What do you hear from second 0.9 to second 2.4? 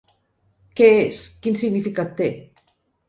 és, quin significat té?